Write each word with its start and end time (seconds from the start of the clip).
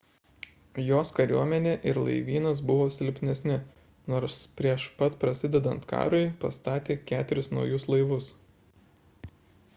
jos 0.83 1.09
kariuomenė 1.17 1.73
ir 1.91 1.99
laivynas 2.07 2.63
buvo 2.69 2.87
silpnesni 2.95 3.59
nors 4.13 4.39
prieš 4.63 4.87
pat 5.03 5.19
prasidedant 5.25 5.87
karui 5.95 6.23
pastatė 6.47 6.97
keturis 7.13 7.53
naujus 7.59 7.87
laivus 7.95 8.35